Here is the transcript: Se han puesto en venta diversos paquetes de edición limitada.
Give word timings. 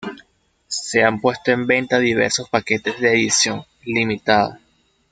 Se 0.67 1.03
han 1.03 1.21
puesto 1.21 1.51
en 1.51 1.67
venta 1.67 1.99
diversos 1.99 2.49
paquetes 2.49 2.99
de 2.99 3.11
edición 3.11 3.63
limitada. 3.83 4.59